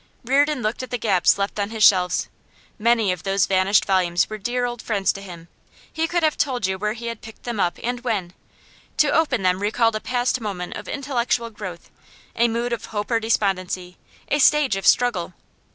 [0.25, 2.27] Reardon looked at the gaps left on his shelves.
[2.79, 5.47] Many of those vanished volumes were dear old friends to him;
[5.93, 8.33] he could have told you where he had picked them up and when;
[8.97, 11.91] to open them recalled a past moment of intellectual growth,
[12.35, 15.35] a mood of hope or despondency, a stage of struggle.